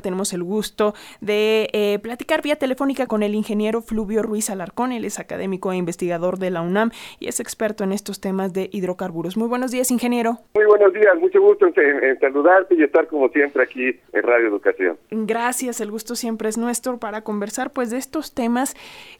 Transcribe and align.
Tenemos 0.00 0.32
el 0.32 0.42
gusto 0.42 0.94
de 1.20 1.68
eh, 1.72 1.98
platicar 2.02 2.42
vía 2.42 2.56
telefónica 2.56 3.06
con 3.06 3.22
el 3.22 3.34
ingeniero 3.34 3.82
Fluvio 3.82 4.22
Ruiz 4.22 4.50
Alarcón. 4.50 4.92
Él 4.92 5.04
es 5.04 5.18
académico 5.18 5.72
e 5.72 5.76
investigador 5.76 6.38
de 6.38 6.50
la 6.50 6.62
UNAM 6.62 6.90
y 7.18 7.28
es 7.28 7.40
experto 7.40 7.84
en 7.84 7.92
estos 7.92 8.20
temas 8.20 8.52
de 8.52 8.68
hidrocarburos. 8.72 9.36
Muy 9.36 9.48
buenos 9.48 9.70
días, 9.70 9.90
ingeniero. 9.90 10.38
Muy 10.54 10.64
buenos 10.64 10.92
días, 10.92 11.18
mucho 11.18 11.40
gusto 11.40 11.66
en, 11.66 12.18
saludarte 12.20 12.74
y 12.74 12.82
estar 12.82 13.06
como 13.06 13.28
siempre 13.28 13.62
aquí 13.62 13.98
en 14.12 14.22
Radio 14.22 14.48
Educación. 14.48 14.98
Gracias, 15.10 15.80
el 15.80 15.90
gusto 15.90 16.14
siempre 16.14 16.48
es 16.48 16.58
nuestro 16.58 16.98
para 16.98 17.22
conversar 17.22 17.72
pues 17.72 17.90
de 17.90 17.98
estos 17.98 18.34
temas 18.34 18.74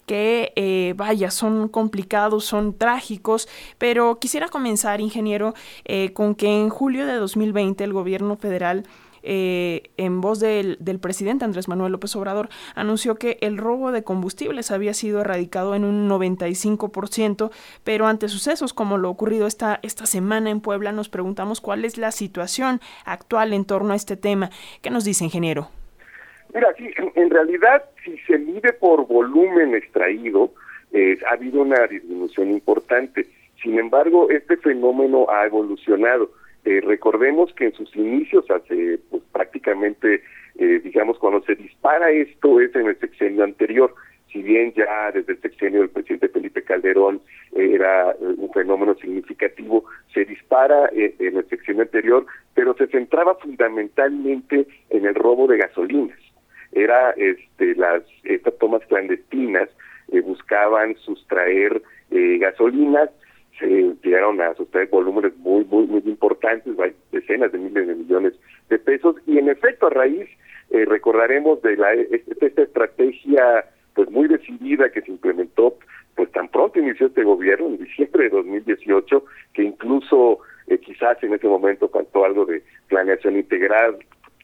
que, 0.07 0.53
eh, 0.57 0.95
vaya, 0.97 1.31
son 1.31 1.69
complicados, 1.69 2.45
son 2.45 2.77
trágicos, 2.77 3.49
pero 3.79 4.19
quisiera 4.19 4.49
comenzar, 4.49 5.01
ingeniero, 5.01 5.55
eh, 5.85 6.13
con 6.13 6.35
que 6.35 6.47
en 6.47 6.69
julio 6.69 7.07
de 7.07 7.15
2020 7.15 7.85
el 7.85 7.93
gobierno 7.93 8.37
federal 8.37 8.85
eh, 9.23 9.91
en 9.97 10.21
voz 10.21 10.41
del, 10.41 10.79
presidente 11.01 11.45
Andrés 11.45 11.69
Manuel 11.69 11.93
López 11.93 12.15
Obrador, 12.17 12.49
anunció 12.75 13.17
que 13.17 13.39
el 13.41 13.59
robo 13.59 13.93
de 13.93 14.05
combustibles 14.05 14.71
había 14.71 14.95
sido 14.95 15.21
erradicado 15.21 15.75
en 15.75 15.85
un 15.85 16.09
95%, 16.09 17.51
pero 17.85 18.07
ante 18.07 18.29
sucesos 18.29 18.73
como 18.73 18.99
lo 18.99 19.11
ocurrido 19.11 19.47
esta, 19.47 19.81
esta 19.83 20.07
semana 20.07 20.51
en 20.51 20.61
Puebla, 20.61 20.93
nos 20.93 21.09
preguntamos 21.09 21.61
cuál 21.61 21.85
es 21.85 21.99
la 21.99 22.11
situación 22.13 22.81
actual 23.05 23.53
en 23.53 23.65
torno 23.65 23.93
a 23.93 23.97
este 23.97 24.17
tema. 24.17 24.51
¿Qué 24.83 24.91
nos 24.91 25.05
dice, 25.05 25.25
ingeniero? 25.25 25.69
Mira, 26.55 26.75
sí, 26.77 26.91
en, 27.15 27.31
realidad, 27.31 27.85
si 28.05 28.17
se 28.19 28.39
mide 28.39 28.73
por 28.73 29.07
volumen 29.07 29.75
extraído, 29.75 30.53
eh, 30.93 31.19
ha 31.31 31.35
habido 31.35 31.63
una 31.63 31.87
disminución 31.87 32.51
importante. 32.51 33.27
Sin 33.63 33.79
embargo, 33.79 34.31
este 34.31 34.57
fenómeno 34.57 35.27
ha 35.31 35.47
evolucionado. 35.47 36.31
Eh, 36.65 36.81
recordemos 36.83 37.53
que 37.55 37.67
en 37.67 37.73
sus 37.73 37.95
inicios, 37.97 38.45
hace 38.51 38.99
pues, 39.11 39.23
prácticamente, 39.33 40.23
eh, 40.59 40.81
digamos, 40.85 41.19
cuando 41.19 41.43
se 41.43 41.55
dispara 41.55 42.11
esto 42.11 42.61
es 42.61 42.75
en 42.75 42.89
el 42.89 42.99
sexenio 42.99 43.45
anterior. 43.45 43.95
Si 44.31 44.43
bien 44.43 44.73
ya 44.75 45.11
desde 45.13 45.33
el 45.33 45.41
sexenio 45.41 45.81
del 45.81 45.91
presidente 45.91 46.29
Felipe 46.29 46.63
Calderón 46.63 47.21
eh, 47.57 47.73
era 47.75 48.15
un 48.21 48.53
fenómeno 48.53 48.95
significativo, 48.95 49.85
se 50.13 50.25
dispara 50.25 50.89
en 50.93 51.37
el 51.37 51.49
sexenio 51.49 51.83
anterior, 51.83 52.27
pero 52.55 52.75
se 52.75 52.87
centraba 52.89 53.35
fundamentalmente 53.37 54.67
en 54.91 55.07
el 55.07 55.15
robo 55.15 55.49
de 55.49 55.59
gasolinas. 55.59 56.19
Era 56.73 57.11
este, 57.13 57.75
las 57.75 58.03
estas 58.23 58.57
tomas 58.59 58.85
clandestinas 58.87 59.69
buscaban 60.25 60.97
sustraer 60.99 61.83
gasolinas 62.11 63.11
se 63.61 63.95
llegaron 64.03 64.41
a 64.41 64.55
sustraer 64.55 64.89
volúmenes 64.89 65.37
muy, 65.37 65.65
muy, 65.67 65.87
muy 65.87 66.03
importantes, 66.07 66.75
decenas 67.13 67.53
de 67.53 67.59
miles 67.59 67.87
de 67.87 67.95
millones 67.95 68.33
de 68.69 68.79
pesos, 68.79 69.17
y 69.27 69.39
en 69.39 69.49
efecto, 69.49 69.87
a 69.87 69.91
raíz, 69.91 70.29
eh, 70.71 70.85
recordaremos 70.87 71.63
de 71.63 71.77
la, 71.77 71.93
esta 71.93 72.63
estrategia 72.63 73.65
pues 73.95 74.11
muy 74.11 74.29
decidida 74.29 74.91
que 74.91 75.03
se 75.03 75.11
implementó 75.11 75.77
pues 76.15 76.31
tan 76.33 76.49
pronto 76.49 76.79
inició 76.79 77.07
este 77.07 77.23
gobierno, 77.23 77.67
en 77.69 77.79
diciembre 77.79 78.25
de 78.25 78.31
2018, 78.31 79.25
que 79.55 79.63
incluso 79.63 80.41
eh, 80.67 80.79
quizás 80.79 81.23
en 81.23 81.33
ese 81.33 81.49
momento 81.49 81.89
faltó 81.89 82.25
algo 82.25 82.45
de 82.45 82.63
planeación 82.89 83.37
integral, 83.37 83.97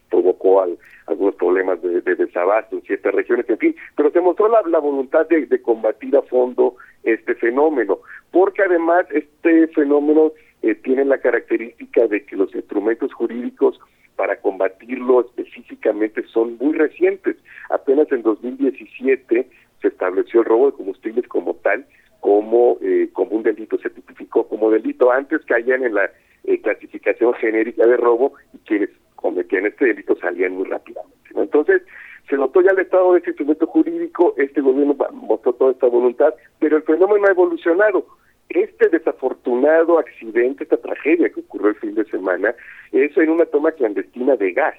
provocó 0.09 0.65
algunos 1.05 1.35
problemas 1.35 1.81
de, 1.81 2.01
desabasto 2.01 2.77
en 2.77 2.81
ciertas 2.83 3.13
regiones, 3.13 3.47
en 3.49 3.57
fin, 3.57 3.75
pero 3.95 4.09
se 4.11 4.21
mostró 4.21 4.47
la, 4.47 4.79
voluntad 4.79 5.27
de, 5.27 5.61
combatir 5.61 6.15
a 6.15 6.21
fondo 6.23 6.77
este 7.03 7.35
fenómeno, 7.35 7.99
porque 8.37 8.61
además 8.61 9.07
este 9.09 9.67
fenómeno 9.69 10.31
eh, 10.61 10.75
tiene 10.75 11.03
la 11.05 11.17
característica 11.17 12.05
de 12.05 12.23
que 12.23 12.35
los 12.35 12.53
instrumentos 12.53 13.11
jurídicos 13.11 13.79
para 14.15 14.39
combatirlo 14.39 15.21
específicamente 15.21 16.21
son 16.31 16.55
muy 16.59 16.73
recientes. 16.73 17.35
Apenas 17.71 18.11
en 18.11 18.21
2017 18.21 19.49
se 19.81 19.87
estableció 19.87 20.41
el 20.41 20.45
robo 20.45 20.67
de 20.67 20.77
combustibles 20.77 21.27
como 21.27 21.55
tal, 21.55 21.83
como, 22.19 22.77
eh, 22.81 23.09
como 23.11 23.31
un 23.31 23.41
delito, 23.41 23.79
se 23.79 23.89
tipificó 23.89 24.47
como 24.47 24.69
delito. 24.69 25.11
Antes 25.11 25.43
caían 25.47 25.83
en 25.83 25.95
la 25.95 26.07
eh, 26.43 26.61
clasificación 26.61 27.33
genérica 27.33 27.87
de 27.87 27.97
robo 27.97 28.33
y 28.53 28.59
quienes 28.59 28.91
cometían 29.15 29.65
este 29.65 29.85
delito 29.85 30.15
salían 30.17 30.51
muy 30.51 30.65
rápidamente. 30.65 31.17
Entonces, 31.33 31.81
se 32.29 32.35
notó 32.37 32.61
ya 32.61 32.69
el 32.69 32.79
estado 32.79 33.13
de 33.13 33.17
este 33.17 33.31
instrumento 33.31 33.65
jurídico, 33.65 34.35
este 34.37 34.61
gobierno 34.61 34.95
mostró 35.11 35.53
toda 35.53 35.71
esta 35.71 35.87
voluntad, 35.87 36.35
pero 36.59 36.77
el 36.77 36.83
fenómeno 36.83 37.25
ha 37.25 37.31
evolucionado. 37.31 38.05
Este 38.49 38.89
desafortunado 38.89 39.99
accidente, 39.99 40.63
esta 40.63 40.77
tragedia 40.77 41.29
que 41.29 41.41
ocurrió 41.41 41.69
el 41.69 41.75
fin 41.75 41.95
de 41.95 42.05
semana, 42.05 42.55
es 42.91 43.15
en 43.17 43.29
una 43.29 43.45
toma 43.45 43.71
clandestina 43.71 44.35
de 44.35 44.53
gas. 44.53 44.75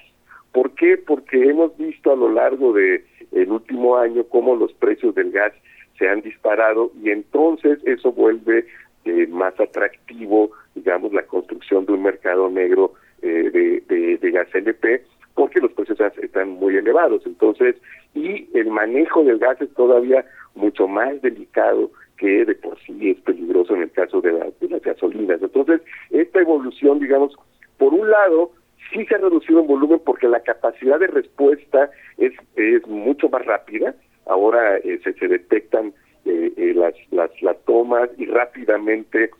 ¿Por 0.51 0.73
qué? 0.73 0.97
Porque 0.97 1.49
hemos 1.49 1.77
visto 1.77 2.11
a 2.11 2.15
lo 2.15 2.31
largo 2.31 2.73
del 2.73 3.03
el 3.31 3.51
último 3.51 3.97
año 3.97 4.23
cómo 4.23 4.55
los 4.55 4.73
precios 4.73 5.13
del 5.13 5.31
gas 5.31 5.53
se 5.99 6.09
han 6.09 6.21
disparado 6.21 6.91
y 7.03 7.11
entonces 7.11 7.79
eso 7.85 8.11
vuelve 8.11 8.65
eh, 9.05 9.27
más 9.27 9.59
atractivo, 9.59 10.51
digamos, 10.73 11.13
la 11.13 11.23
construcción 11.23 11.85
de 11.85 11.93
un 11.93 12.03
mercado 12.03 12.49
negro 12.49 12.93
eh, 13.21 13.81
de, 13.87 14.17
de, 14.17 14.31
gas 14.31 14.47
LP 14.53 15.03
porque 15.35 15.59
los 15.59 15.71
precios 15.73 15.99
están 16.21 16.49
muy 16.49 16.75
elevados. 16.75 17.21
Entonces, 17.25 17.75
y 18.13 18.49
el 18.57 18.67
manejo 18.67 19.23
del 19.23 19.37
gas 19.37 19.61
es 19.61 19.73
todavía 19.73 20.25
mucho 20.55 20.87
más 20.87 21.21
delicado 21.21 21.91
que 22.19 22.45
de 22.45 22.55
por 22.55 22.77
sí 22.81 23.11
es 23.11 23.19
peligroso 23.21 23.75
en 23.75 23.83
el 23.83 23.91
caso 23.91 24.21
de, 24.21 24.31
de 24.31 24.69
las 24.69 24.81
gasolinas. 24.81 25.41
Entonces, 25.41 25.81
esta 26.11 26.41
evolución, 26.41 26.99
digamos, 26.99 27.35
por 27.77 27.93
un 27.93 28.09
lado, 28.09 28.51
sí 28.91 29.05
se 29.05 29.15
ha 29.15 29.19
reducido 29.19 29.61
en 29.61 29.67
volumen 29.67 30.01
porque 30.05 30.27
la 30.27 30.41
capacidad 30.41 30.99
de 30.99 31.07
respuesta 31.07 31.89
es, 32.17 32.33
es 32.55 32.85
mucho 32.87 33.29
más 33.29 33.45
rápida. 33.45 33.95
Ahora 34.25 34.77
eh, 34.77 34.99
se, 35.03 35.13
se 35.13 35.27
detectan 35.27 35.93
eh, 36.25 36.73
las, 36.75 36.93
las, 37.11 37.31
las 37.41 37.57
tomas 37.65 38.09
y 38.17 38.25
rápidamente 38.25 39.31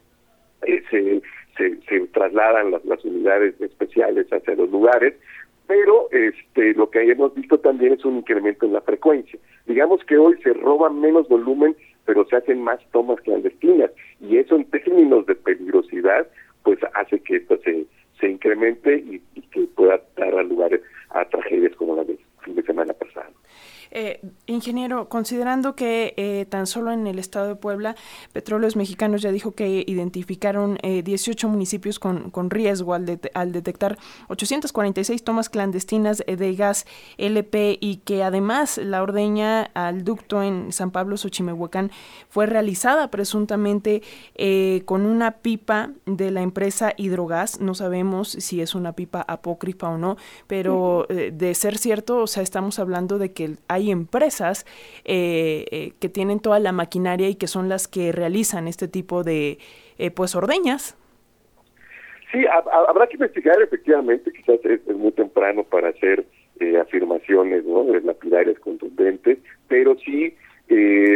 se, 0.90 1.22
se, 1.58 2.00
trasladan 2.14 2.72
las, 2.72 2.84
las 2.86 3.04
unidades 3.04 3.60
especiales 3.62 4.28
hacia 4.32 4.56
los 4.56 4.70
lugares, 4.70 5.14
pero 5.68 6.10
este 6.12 6.74
lo 6.74 6.90
que 6.90 7.02
hemos 7.04 7.34
visto 7.36 7.60
también 7.60 7.94
es 7.94 8.06
un 8.06 8.18
incremento 8.18 8.66
en 8.66 8.74
la 8.74 8.82
frecuencia. 8.82 9.40
Digamos 9.66 10.04
que 10.06 10.18
hoy 10.18 10.38
se 10.42 10.54
roba 10.54 10.90
menos 10.90 11.28
volumen, 11.28 11.76
pero 12.10 12.26
se 12.26 12.38
hacen 12.38 12.64
más 12.64 12.80
tomas 12.92 13.22
clandestinas 13.22 13.92
y 14.20 14.38
eso 14.38 14.56
en 14.56 14.66
términos 14.66 15.28
de 15.28 15.36
peligrosidad 15.36 16.28
pues 16.64 16.80
hace 16.96 17.20
que 17.20 17.36
esto 17.36 17.56
se, 17.64 17.86
se 18.20 18.30
incremente 18.30 18.96
y, 18.98 19.22
y 19.36 19.42
que 19.44 19.68
pueda 19.76 20.02
dar 20.18 20.44
lugar 20.44 20.72
a 21.12 21.26
tragedias 21.26 21.76
como 21.76 21.96
la 21.96 22.04
del 22.04 22.18
fin 22.44 22.56
de 22.56 22.64
semana 22.64 22.94
pasado. 22.94 23.32
Eh, 23.92 24.22
ingeniero, 24.46 25.10
considerando 25.10 25.76
que 25.76 26.14
eh, 26.16 26.46
tan 26.48 26.68
solo 26.68 26.92
en 26.92 27.08
el 27.08 27.18
estado 27.18 27.48
de 27.48 27.56
Puebla, 27.56 27.96
Petróleos 28.34 28.76
Mexicanos 28.76 29.22
ya 29.22 29.32
dijo 29.32 29.54
que 29.54 29.84
identificaron 29.88 30.78
18 30.84 31.48
eh, 31.48 31.50
municipios 31.50 31.98
con, 31.98 32.30
con 32.30 32.52
riesgo 32.52 32.94
al, 32.94 33.20
al, 33.34 33.52
detectar 33.52 33.98
846 34.28 35.24
tomas 35.24 35.50
clandestinas 35.50 36.24
de 36.26 36.56
gas 36.56 36.86
LP 37.18 37.78
y 37.82 37.98
que 37.98 38.24
además 38.24 38.78
la 38.78 39.02
ordeña 39.02 39.72
al 39.74 40.04
ducto 40.04 40.44
en 40.44 40.72
San 40.72 40.92
Pablo 40.92 41.18
Xochimehuacán 41.18 41.92
fue 42.30 42.46
realizada 42.46 43.10
presuntamente 43.10 44.04
con 44.86 45.06
una 45.06 45.32
pipa 45.32 45.92
de 46.06 46.32
la 46.32 46.42
empresa 46.42 46.94
Hidrogas. 46.96 47.60
No 47.60 47.74
sabemos 47.74 48.30
si 48.30 48.62
es 48.62 48.76
una 48.76 48.94
pipa 48.94 49.26
apócrifa 49.28 49.90
o 49.90 49.98
no, 49.98 50.18
pero 50.48 51.08
de 51.10 51.56
ser 51.56 51.78
cierto, 51.78 52.18
o 52.20 52.28
sea, 52.28 52.44
estamos 52.44 52.80
hablando 52.80 53.18
de 53.18 53.32
que 53.32 53.58
hay 53.68 53.79
hay 53.80 53.92
empresas 53.92 54.66
eh, 55.06 55.66
eh, 55.72 55.92
que 56.00 56.10
tienen 56.10 56.40
toda 56.40 56.60
la 56.60 56.72
maquinaria 56.72 57.30
y 57.30 57.36
que 57.36 57.48
son 57.48 57.70
las 57.70 57.88
que 57.88 58.12
realizan 58.12 58.68
este 58.68 58.88
tipo 58.88 59.24
de 59.24 59.58
eh, 59.98 60.12
pues 60.12 60.36
ordeñas. 60.36 60.96
Sí, 62.32 62.46
habrá 62.88 63.08
que 63.08 63.16
investigar 63.16 63.60
efectivamente, 63.62 64.32
quizás 64.32 64.64
es, 64.64 64.86
muy 64.96 65.12
temprano 65.12 65.64
para 65.64 65.90
hacer 65.90 66.26
afirmaciones 66.80 67.66
¿no? 67.66 67.86
lapidarias 68.04 68.60
contundentes, 68.60 69.40
pero 69.68 69.98
sí 70.06 70.36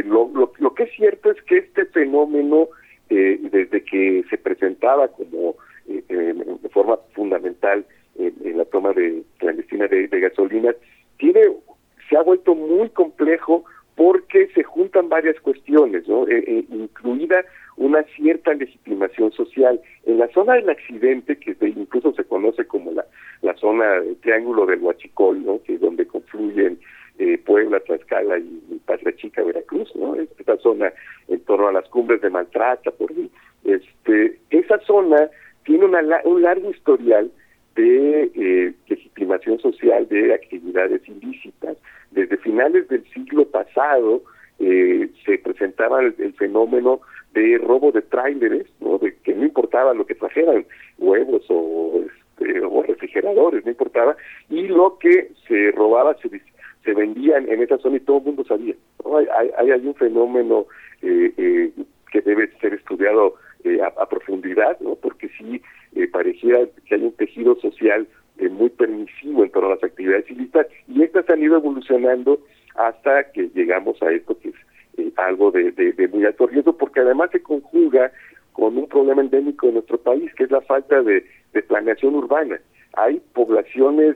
lo, 0.06 0.32
lo, 0.58 0.74
que 0.74 0.84
es 0.84 0.92
cierto 0.96 1.30
es 1.30 1.42
que 1.44 1.58
este 1.58 1.86
fenómeno, 1.88 2.70
desde 3.10 3.84
que 3.84 4.24
se 4.30 4.38
presentaba 4.40 5.10
como 5.10 5.56
de 5.86 6.70
forma 6.72 6.98
fundamental 7.14 7.86
en, 8.18 8.58
la 8.58 8.66
toma 8.66 8.94
de 8.94 9.22
clandestina 9.38 9.88
de, 9.88 10.08
de 10.08 10.20
gasolinas, 10.20 10.76
tiene 11.18 11.42
se 12.14 12.20
ha 12.20 12.22
vuelto 12.22 12.54
muy 12.54 12.90
complejo 12.90 13.66
porque 13.96 14.48
se 14.54 14.64
juntan 14.64 15.10
varias 15.10 15.40
cuestiones, 15.40 16.08
¿no? 16.08 16.28
Eh, 16.28 16.44
eh, 16.46 16.66
incluida 16.70 17.44
una 17.76 18.04
cierta 18.16 18.54
legitimación 18.54 19.32
social. 19.32 19.82
En 20.06 20.20
la 20.20 20.28
zona 20.28 20.54
del 20.54 20.70
accidente, 20.70 21.38
que 21.38 21.56
incluso 21.62 22.14
se 22.14 22.24
conoce 22.24 22.66
como 22.66 22.92
la, 22.92 23.04
la 23.42 23.56
zona 23.56 24.00
del 24.02 24.16
Triángulo 24.18 24.68
del 24.68 24.82
Huachicol, 24.82 25.44
¿no? 25.44 25.60
que 25.64 25.74
es 25.74 25.82
donde 25.82 26.06
confluyen 26.06 26.78
eh, 27.18 27.40
Puebla, 27.40 27.80
Tlaxcala 27.80 28.38
y, 28.38 28.62
y 28.70 28.76
Patria 28.86 29.16
Chica, 29.16 29.42
Veracruz, 29.42 29.92
¿no? 29.96 30.14
esta 30.16 30.58
zona 30.58 30.94
en 31.28 31.40
torno 31.42 31.70
a 31.70 31.74
las 31.74 31.90
cumbres 31.90 32.22
de 32.22 32.30
Maltrata, 32.30 32.92
por 32.92 33.12
este, 33.64 34.40
esa 34.52 34.78
zona 34.82 35.32
tiene 35.66 35.86
una, 35.86 36.02
un 36.26 36.44
largo 36.44 36.70
historial 36.70 37.32
de 37.76 38.74
legitimación 38.88 39.60
social 39.60 40.08
de 40.10 40.34
actividades 40.34 41.02
ilícitas. 41.08 41.78
Desde 42.14 42.38
finales 42.38 42.88
del 42.88 43.04
siglo 43.12 43.46
pasado 43.46 44.22
eh, 44.60 45.10
se 45.26 45.38
presentaba 45.40 46.02
el, 46.02 46.34
fenómeno 46.34 47.02
de 47.34 47.58
robo 47.58 47.92
de 47.92 48.02
tráileres, 48.04 48.68
¿no? 48.80 48.98
de 49.00 49.16
que 49.24 49.34
no 49.34 49.44
importaba 49.44 49.94
lo 49.94 50.06
que 50.06 50.16
trajeran, 50.16 50.66
huevos 51.00 51.44
o, 51.50 52.04
este, 52.06 52.62
o 52.62 52.84
refrigeradores, 52.84 53.66
no 53.66 53.72
importaba, 53.72 54.16
y 54.50 54.68
lo 54.68 54.98
que 55.00 55.32
se 55.48 55.72
robaba 55.72 56.16
se, 56.22 56.30
se 56.84 56.94
vendía 56.94 57.38
en 57.38 57.62
esa 57.62 57.78
zona 57.80 57.98
y 57.98 58.02
todo 58.02 58.18
el 58.18 58.24
mundo 58.24 58.44
sabía. 58.46 58.76
Hay, 59.58 59.70
hay, 59.72 59.88
un 59.88 59.96
fenómeno 59.96 60.68
eh, 61.02 61.34
eh, 61.38 61.72
que 62.12 62.22
debe 62.22 62.50
ser 62.62 62.76
estudiado 62.76 63.36
eh, 63.64 63.80
a, 63.82 64.06
profundidad, 64.08 64.78
¿no? 64.82 64.96
porque 64.96 65.30
sí 65.38 65.62
eh, 65.96 66.08
pareciera 66.08 66.60
que 66.86 66.96
hay 66.96 67.04
un 67.04 67.14
tejido 67.14 67.56
social 67.62 68.08
eh, 68.38 68.50
muy 68.50 68.70
permisivo 68.70 69.44
en 69.44 69.52
torno 69.52 69.70
a 69.70 69.76
las 69.76 69.84
actividades 69.84 70.30
ilícitas 70.30 70.68
y 70.88 71.04
estas 71.04 71.30
han 71.30 71.42
ido 71.42 71.58
evolucionando 71.58 72.40
hasta 72.76 73.32
que 73.32 73.50
llegamos 73.54 74.02
a 74.02 74.12
esto 74.12 74.38
que 74.40 74.50
es 74.50 74.56
algo 75.18 75.52
de, 75.52 75.72
de, 75.72 76.08
muy 76.08 76.26
alto 76.26 76.48
riesgo, 76.48 76.78
porque 76.78 77.00
además 77.00 77.30
se 77.32 77.42
conjuga 77.42 78.12
con 78.52 78.78
un 78.78 78.88
problema 78.88 79.22
endémico 79.22 79.68
de 79.68 79.74
nuestro 79.74 79.98
país, 79.98 80.32
que 80.36 80.44
es 80.44 80.52
la 80.52 80.62
falta 80.62 81.02
de, 81.02 81.26
planeación 81.68 82.16
urbana. 82.16 82.60
Hay 82.94 83.22
poblaciones 83.34 84.16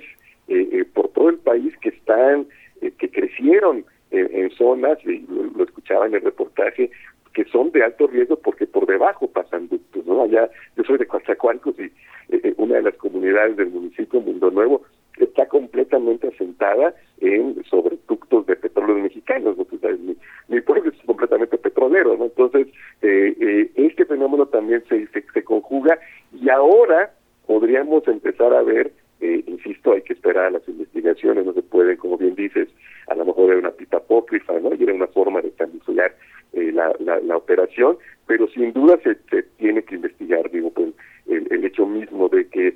por 0.93 1.09
todo 1.09 1.29
el 1.29 1.37
país 1.37 1.75
que 1.81 1.89
están, 1.89 2.47
que 2.79 3.09
crecieron 3.09 3.85
en, 4.11 4.49
zonas, 4.51 4.97
y 5.05 5.25
lo, 5.27 5.63
escuchaba 5.63 6.07
en 6.07 6.15
el 6.15 6.21
reportaje, 6.21 6.91
que 7.33 7.45
son 7.45 7.71
de 7.71 7.83
alto 7.83 8.07
riesgo 8.07 8.37
porque 8.37 8.65
por 8.65 8.87
debajo 8.87 9.27
pasan 9.27 9.67
ductos, 9.67 10.05
¿no? 10.05 10.23
Allá, 10.23 10.49
yo 10.75 10.83
soy 10.83 10.97
de 10.97 11.05
Coatzacoalcos 11.05 11.77
y 11.79 11.83
eh, 11.83 12.41
eh, 12.43 12.53
una 12.57 12.75
de 12.77 12.81
las 12.83 12.95
comunidades 13.27 13.57
del 13.57 13.69
municipio 13.69 14.21
Mundo 14.21 14.51
Nuevo 14.51 14.83
está 15.17 15.47
completamente 15.47 16.27
asentada 16.27 16.93
en 17.19 17.63
sobre 17.69 17.97
ductos 18.07 18.45
de 18.45 18.55
petróleo 18.55 18.95
mexicanos, 18.95 19.57
¿no? 19.57 19.65
Pues, 19.65 19.81
mi, 19.99 20.15
es 20.49 20.63
completamente 21.05 21.57
petrolero, 21.57 22.15
¿no? 22.17 22.25
Entonces, 22.25 22.67
eh, 23.01 23.69
este 23.75 24.05
fenómeno 24.05 24.45
también 24.45 24.83
se, 24.87 25.07
se, 25.07 25.25
se 25.33 25.43
conjuga 25.43 25.99
y 26.33 26.49
ahora 26.49 27.11
podríamos 27.47 28.07
empezar 28.07 28.53
a 28.53 28.61
ver 28.61 28.93
eh, 29.19 29.43
insisto, 29.47 29.93
hay 29.93 30.03
que 30.03 30.13
esperar 30.13 30.51
las 30.51 30.67
investigaciones, 30.67 31.45
no 31.45 31.53
se 31.53 31.63
puede, 31.63 31.97
como 31.97 32.17
bien 32.17 32.35
dices, 32.35 32.69
a 33.07 33.15
lo 33.15 33.25
mejor 33.25 33.49
era 33.49 33.59
una 33.59 33.71
pita 33.71 33.97
apócrifa, 33.97 34.53
¿no? 34.59 34.75
Y 34.75 34.83
era 34.83 34.93
una 34.93 35.07
forma 35.07 35.41
de 35.41 35.51
camuflar 35.51 36.15
eh, 36.53 36.71
la, 36.71 36.93
la, 36.99 37.35
operación, 37.35 37.97
pero 38.27 38.47
sin 38.49 38.73
duda 38.73 38.99
se, 39.03 39.15
tiene 39.57 39.81
que 39.81 39.95
investigar, 39.95 40.49
digo, 40.51 40.69
pues 40.71 40.89
el, 41.27 41.65
hecho 41.65 41.85
mismo 41.85 42.29
de 42.29 42.47
que 42.47 42.75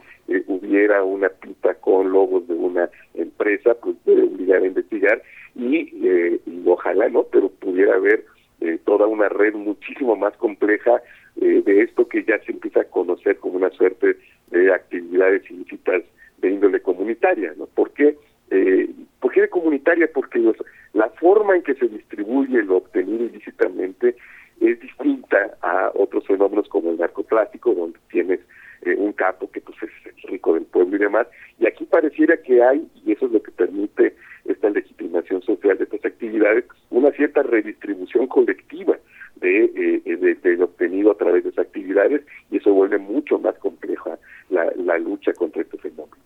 eh, 0.97 1.01
una 1.01 1.29
pita 1.29 1.73
con 1.75 2.11
logos 2.11 2.47
de 2.47 2.53
una 2.53 2.89
empresa, 3.13 3.75
pues 3.75 3.95
debe 4.05 4.23
obligar 4.23 4.61
a 4.63 4.67
investigar 4.67 5.21
y, 5.55 5.89
y 6.45 6.63
ojalá, 6.65 7.09
¿no? 7.09 7.23
Pero 7.23 7.49
pudiera 7.49 7.95
haber 7.95 8.25
toda 8.85 9.07
una 9.07 9.27
red 9.27 9.55
muchísimo 9.55 10.15
más 10.15 10.37
compleja 10.37 11.01
de 11.35 11.81
esto 11.81 12.07
que 12.07 12.23
ya 12.23 12.37
se 12.45 12.51
empieza 12.51 12.81
a 12.81 12.85
conocer 12.85 13.37
como 13.37 13.55
una 13.55 13.71
suerte 13.71 14.17
de 14.51 14.73
actividades 14.73 15.49
ilícitas 15.49 16.03
de 16.41 16.49
índole 16.49 16.81
comunitaria, 16.81 17.53
¿no? 17.57 17.67
¿Por 17.67 17.91
qué? 17.91 18.17
Eh, 18.49 18.89
¿Por 19.19 19.31
qué 19.31 19.41
de 19.41 19.49
comunitaria? 19.49 20.09
Porque 20.13 20.39
la 20.93 21.09
forma 21.11 21.55
en 21.55 21.63
que 21.63 21.75
se 21.75 21.87
distribuye 21.87 22.61
lo 22.63 22.77
obtenido 22.77 23.25
ilícitamente 23.25 24.15
es 24.59 24.79
distinta 24.79 25.57
a 25.61 25.91
otros 25.95 26.25
fenómenos 26.27 26.67
como 26.67 26.91
el 26.91 26.97
narcotráfico, 26.97 27.73
donde 27.73 27.97
tienes 28.11 28.39
eh, 28.81 28.95
un 28.97 29.13
capo 29.13 29.49
que 29.49 29.60
y 30.95 30.99
demás, 30.99 31.27
y 31.59 31.67
aquí 31.67 31.85
pareciera 31.85 32.37
que 32.37 32.63
hay, 32.63 32.87
y 33.05 33.11
eso 33.11 33.25
es 33.25 33.31
lo 33.31 33.41
que 33.41 33.51
permite 33.51 34.15
esta 34.45 34.69
legitimación 34.69 35.41
social 35.43 35.77
de 35.77 35.83
estas 35.83 36.05
actividades, 36.05 36.65
una 36.89 37.11
cierta 37.11 37.43
redistribución 37.43 38.27
colectiva 38.27 38.97
de, 39.35 39.65
eh, 39.65 40.17
de, 40.17 40.35
de, 40.35 40.63
obtenido 40.63 41.11
a 41.11 41.17
través 41.17 41.43
de 41.43 41.49
esas 41.49 41.65
actividades, 41.65 42.21
y 42.49 42.57
eso 42.57 42.73
vuelve 42.73 42.97
mucho 42.97 43.39
más 43.39 43.55
compleja 43.59 44.17
la, 44.49 44.71
la 44.75 44.97
lucha 44.97 45.33
contra 45.33 45.61
este 45.61 45.77
fenómeno 45.77 46.17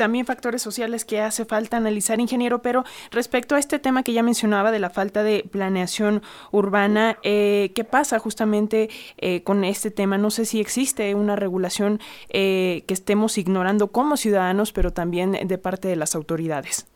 también 0.00 0.24
factores 0.24 0.62
sociales 0.62 1.04
que 1.04 1.20
hace 1.20 1.44
falta 1.44 1.76
analizar, 1.76 2.20
ingeniero, 2.20 2.62
pero 2.62 2.84
respecto 3.10 3.54
a 3.54 3.58
este 3.58 3.78
tema 3.78 4.02
que 4.02 4.14
ya 4.14 4.22
mencionaba 4.22 4.72
de 4.72 4.78
la 4.78 4.88
falta 4.88 5.22
de 5.22 5.44
planeación 5.52 6.22
urbana, 6.52 7.18
eh, 7.22 7.70
¿qué 7.74 7.84
pasa 7.84 8.18
justamente 8.18 8.88
eh, 9.18 9.42
con 9.42 9.62
este 9.62 9.90
tema? 9.90 10.16
No 10.16 10.30
sé 10.30 10.46
si 10.46 10.58
existe 10.58 11.14
una 11.14 11.36
regulación 11.36 11.98
eh, 12.30 12.80
que 12.88 12.94
estemos 12.94 13.36
ignorando 13.36 13.88
como 13.88 14.16
ciudadanos, 14.16 14.72
pero 14.72 14.90
también 14.90 15.32
de 15.32 15.58
parte 15.58 15.88
de 15.88 15.96
las 15.96 16.14
autoridades. 16.14 16.86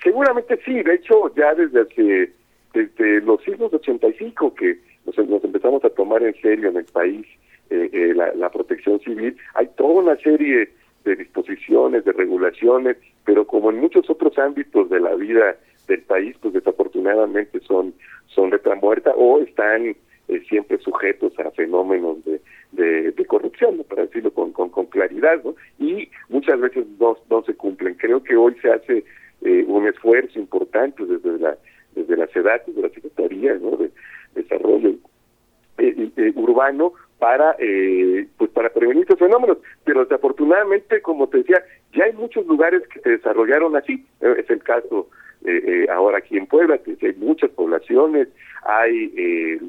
Seguramente 0.00 0.56
sí, 0.64 0.84
de 0.84 0.94
hecho 0.94 1.34
ya 1.34 1.52
desde 1.54 1.80
hace, 1.80 2.32
desde 2.72 3.22
los 3.22 3.42
siglos 3.42 3.74
85 3.74 4.54
que 4.54 4.78
nos, 5.04 5.18
nos 5.28 5.42
empezamos 5.42 5.84
a 5.84 5.90
tomar 5.90 6.22
en 6.22 6.40
serio 6.40 6.68
en 6.68 6.76
el 6.76 6.84
país 6.84 7.26
la, 7.70 8.32
la 8.34 8.50
protección 8.50 9.00
civil, 9.00 9.36
hay 9.54 9.68
toda 9.76 10.02
una 10.02 10.16
serie 10.18 10.70
de 11.04 11.16
disposiciones, 11.16 12.04
de 12.04 12.12
regulaciones, 12.12 12.96
pero 13.24 13.46
como 13.46 13.70
en 13.70 13.80
muchos 13.80 14.08
otros 14.10 14.38
ámbitos 14.38 14.90
de 14.90 15.00
la 15.00 15.14
vida 15.14 15.56
del 15.88 16.02
país, 16.02 16.36
pues 16.40 16.54
desafortunadamente 16.54 17.60
son, 17.60 17.94
son 18.26 18.50
letra 18.50 18.74
muerta 18.76 19.12
o 19.16 19.40
están 19.40 19.86
eh, 19.86 19.96
siempre 20.48 20.78
sujetos 20.78 21.38
a 21.38 21.50
fenómenos 21.50 22.18
de, 22.24 22.40
de, 23.12 23.24
corrupción, 23.26 23.84
para 23.88 24.02
decirlo 24.02 24.32
con, 24.32 24.52
con, 24.52 24.86
claridad, 24.86 25.42
¿no? 25.44 25.54
y 25.78 26.08
muchas 26.28 26.58
veces 26.60 26.86
no, 26.98 27.16
no 27.28 27.42
se 27.44 27.54
cumplen. 27.54 27.94
Creo 27.94 28.22
que 28.22 28.36
hoy 28.36 28.56
se 28.60 28.70
hace 28.70 29.04
eh, 29.42 29.64
un 29.66 29.86
esfuerzo 29.86 30.38
importante 30.38 31.04
desde 31.04 31.38
la 31.38 31.56
desde 31.94 32.16
la 32.16 32.26
SEDAT, 32.28 32.66
desde 32.66 32.82
la 32.82 32.88
Secretaría 32.90 33.54
¿no? 33.54 33.76
de 33.76 33.90
Desarrollo 34.34 34.94
eh, 35.78 36.32
Urbano, 36.34 36.92
para 37.18 37.56
eh, 37.58 38.26
pues 38.50 38.54
para 38.54 38.72
prevenir 38.72 39.02
estos 39.02 39.18
fenómenos. 39.18 39.58
Pero 39.84 40.04
desafortunadamente 40.04 41.00
como 41.02 41.28
te 41.28 41.38
decía 41.38 41.62
ya 41.92 42.04
hay 42.04 42.12
muchos 42.12 42.46
lugares 42.46 42.82
que 42.88 43.00
se 43.00 43.10
desarrollaron 43.10 43.76
así. 43.76 44.06
Eh, 44.20 44.36
es 44.38 44.50
el 44.50 44.62
caso 44.62 45.08
eh, 45.44 45.62
eh, 45.66 45.86
ahora 45.90 46.18
aquí 46.18 46.36
en 46.36 46.46
Puebla 46.46 46.78
que 46.78 46.96
hay 47.00 47.14
muchas 47.14 47.50
poblaciones. 47.50 48.28
Hay 48.64 49.12
eh, 49.16 49.60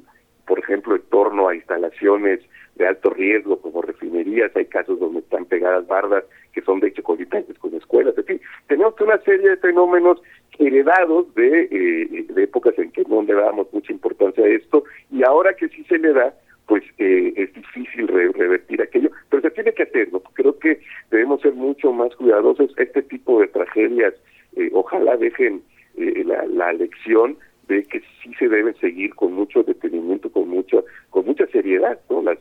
por 0.46 0.60
ejemplo 0.60 0.96
en 0.96 1.02
torno 1.04 1.48
a 1.48 1.56
instalaciones 1.56 2.40
de 2.76 2.88
alto 2.88 3.10
riesgo 3.10 3.60
como 3.62 3.82
refinerías. 3.82 4.56
Hay 4.56 4.66
casos 4.66 5.00
donde 5.00 5.20
están 5.20 5.46
pegadas 5.46 5.88
bardas 5.88 6.24
que 6.54 6.62
son 6.62 6.80
de 6.80 6.90
hecho 6.90 7.04
colitantes 7.04 7.58
con 7.58 7.74
escuelas. 7.76 8.18
En 8.18 8.26
fin 8.26 8.42
tenemos 8.68 9.00
una 9.00 9.18
serie 9.20 9.50
de 9.50 9.58
fenómenos 9.58 10.22
heredados 10.60 11.34
de, 11.36 11.68
eh, 11.72 12.26
de 12.30 12.44
épocas 12.44 12.78
en 12.78 12.92
que 12.92 13.04
no 13.06 13.22
le 13.22 13.34
dábamos 13.34 13.72
mucha 13.72 13.92
importancia 13.92 14.44
a 14.44 14.48
esto. 14.48 14.84
Y 15.12 15.24
ahora 15.24 15.54
que 15.56 15.70
sí 15.70 15.84
se 15.86 15.98
le 15.98 16.14
da 16.14 16.34
pues 16.72 16.86
eh, 17.00 17.34
es 17.36 17.54
difícil 17.54 18.08
revertir 18.08 18.82
aquello, 18.82 19.12
pero 19.30 19.42
se 19.42 19.52
tiene 19.52 19.74
que 19.74 19.84
hacerlo. 19.84 20.24
Creo 20.36 20.58
que 20.58 20.80
debemos 21.10 21.42
ser 21.42 21.54
mucho 21.54 21.92
más 21.92 22.16
cuidadosos. 22.16 22.74
Este 22.78 23.02
tipo 23.02 23.42
de 23.42 23.50
tragedias, 23.50 24.14
eh, 24.56 24.70
ojalá 24.72 25.18
dejen 25.18 25.62
eh, 25.98 26.24
la, 26.26 26.46
la 26.46 26.72
lección 26.72 27.36
de 27.68 27.84
que 27.84 28.02
sí 28.24 28.34
se 28.40 28.48
deben 28.48 28.74
seguir 28.78 29.14
con 29.16 29.34
mucho 29.34 29.64
detenimiento, 29.64 30.32
con 30.32 30.48
mucho, 30.48 30.86
con 31.10 31.26
mucha 31.26 31.46
seriedad, 31.48 32.00
¿no? 32.10 32.22
Las, 32.22 32.38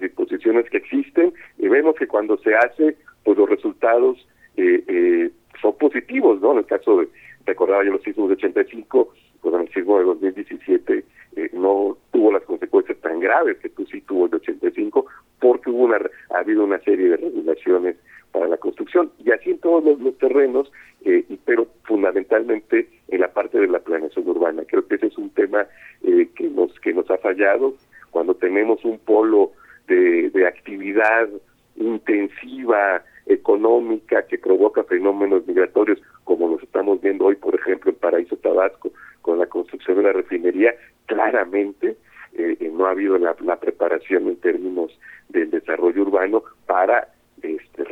disposiciones 0.00 0.68
que 0.70 0.78
existen 0.78 1.32
y 1.56 1.68
vemos 1.68 1.94
que 1.94 2.08
cuando 2.08 2.36
se 2.38 2.54
hace, 2.56 2.96
pues 3.24 3.38
los 3.38 3.48
resultados 3.48 4.28
eh, 4.56 5.30
son 5.62 5.78
positivos, 5.78 6.40
¿no? 6.42 6.50
En 6.52 6.58
el 6.58 6.66
caso 6.66 6.98
de, 6.98 7.08
recordaba 7.46 7.84
yo 7.84 7.92
los 7.92 8.02
sismos 8.02 8.28
de 8.28 8.34
85, 8.34 9.14
pues 9.40 9.54
en 9.54 9.60
el 9.60 9.72
sismo 9.72 9.98
de 9.98 10.04
2017 10.04 11.04
eh, 11.36 11.50
no 11.52 11.96
tuvo 12.10 12.32
las 12.32 12.42
consecuencias 12.42 12.98
tan 12.98 13.20
graves 13.20 13.58
que 13.58 13.68
tú 13.68 13.86
sí 13.86 14.00
tuvo 14.02 14.26
el 14.26 14.34
85 14.34 15.06
porque 15.40 15.70
hubo 15.70 15.84
una 15.84 16.00
ha 16.34 16.38
habido 16.38 16.64
una 16.64 16.80
serie 16.80 17.10
de 17.10 17.16
regulaciones 17.16 17.96
para 18.32 18.48
la 18.48 18.56
construcción 18.56 19.12
y 19.24 19.30
así 19.30 19.50
en 19.50 19.58
todos 19.58 19.84
los, 19.84 20.14
terrenos 20.38 20.70
eh, 21.04 21.24
pero 21.44 21.68
fundamentalmente 21.84 22.88
en 23.08 23.20
la 23.20 23.28
parte 23.28 23.58
de 23.58 23.68
la 23.68 23.78
planeación 23.78 24.28
urbana. 24.28 24.62
Creo 24.66 24.86
que 24.86 24.96
ese 24.96 25.06
es 25.06 25.18
un 25.18 25.30
tema 25.30 25.66
eh, 26.02 26.28
que 26.34 26.48
nos 26.48 26.72
que 26.80 26.92
nos 26.92 27.10
ha 27.10 27.18
fallado. 27.18 27.74
Cuando 28.10 28.34
tenemos 28.34 28.84
un 28.84 28.98
polo 28.98 29.52
de, 29.86 30.30
de 30.30 30.46
actividad 30.46 31.28
intensiva 31.76 33.02
económica 33.26 34.26
que 34.26 34.38
provoca 34.38 34.82
fenómenos 34.84 35.46
migratorios 35.46 36.00
como 36.24 36.48
los 36.48 36.62
estamos 36.62 37.00
viendo 37.00 37.26
hoy 37.26 37.36
por 37.36 37.54
ejemplo 37.54 37.90
en 37.90 37.96
Paraíso 37.98 38.36
Tabasco 38.36 38.90
con 39.22 39.38
la 39.38 39.46
construcción 39.46 39.98
de 39.98 40.02
la 40.04 40.12
refinería 40.12 40.74
claramente 41.06 41.96
eh, 42.32 42.56
eh, 42.58 42.70
no 42.72 42.86
ha 42.86 42.90
habido 42.90 43.18
la, 43.18 43.34
preparación 43.56 44.28
en 44.28 44.36
términos 44.36 44.98
del 45.28 45.50
desarrollo 45.50 46.02
urbano 46.02 46.42
para 46.66 47.08
este, 47.42 47.84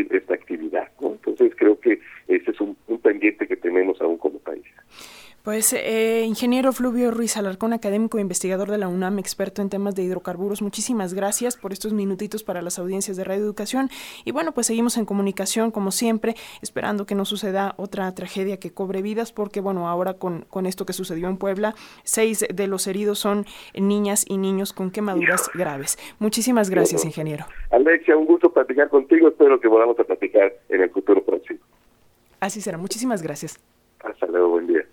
esta 0.00 0.34
actividad. 0.34 0.88
Entonces 1.00 1.52
creo 1.56 1.78
que 1.80 2.00
ese 2.28 2.50
es 2.50 2.60
un, 2.60 2.76
pendiente 3.02 3.46
que 3.46 3.56
tenemos. 3.56 3.93
Pues, 5.44 5.74
eh, 5.74 6.24
ingeniero 6.24 6.72
Fluvio 6.72 7.10
Ruiz 7.10 7.36
Alarcón, 7.36 7.74
académico 7.74 8.16
e 8.16 8.22
investigador 8.22 8.70
de 8.70 8.78
la 8.78 8.88
UNAM, 8.88 9.18
experto 9.18 9.60
en 9.60 9.68
temas 9.68 9.94
de 9.94 10.02
hidrocarburos, 10.02 10.62
muchísimas 10.62 11.12
gracias 11.12 11.58
por 11.58 11.74
estos 11.74 11.92
minutitos 11.92 12.42
para 12.42 12.62
las 12.62 12.78
audiencias 12.78 13.18
de 13.18 13.24
Radio 13.24 13.44
Educación. 13.44 13.90
Y 14.24 14.32
bueno, 14.32 14.52
pues 14.52 14.68
seguimos 14.68 14.96
en 14.96 15.04
comunicación, 15.04 15.70
como 15.70 15.90
siempre, 15.90 16.34
esperando 16.62 17.04
que 17.04 17.14
no 17.14 17.26
suceda 17.26 17.74
otra 17.76 18.10
tragedia 18.14 18.58
que 18.58 18.72
cobre 18.72 19.02
vidas, 19.02 19.32
porque 19.32 19.60
bueno, 19.60 19.86
ahora 19.86 20.14
con, 20.14 20.46
con 20.48 20.64
esto 20.64 20.86
que 20.86 20.94
sucedió 20.94 21.28
en 21.28 21.36
Puebla, 21.36 21.74
seis 22.04 22.46
de 22.48 22.66
los 22.66 22.86
heridos 22.86 23.18
son 23.18 23.44
niñas 23.74 24.24
y 24.26 24.38
niños 24.38 24.72
con 24.72 24.90
quemaduras 24.90 25.50
graves. 25.52 25.98
Muchísimas 26.20 26.70
gracias, 26.70 27.04
ingeniero. 27.04 27.44
Alexia, 27.70 28.16
un 28.16 28.24
gusto 28.24 28.50
platicar 28.50 28.88
contigo, 28.88 29.28
espero 29.28 29.60
que 29.60 29.68
volvamos 29.68 30.00
a 30.00 30.04
platicar 30.04 30.54
en 30.70 30.80
el 30.80 30.88
futuro 30.88 31.22
próximo. 31.22 31.60
Así 32.40 32.62
será, 32.62 32.78
muchísimas 32.78 33.20
gracias. 33.20 33.60
Hasta 34.00 34.24
luego, 34.24 34.48
buen 34.48 34.68
día. 34.68 34.86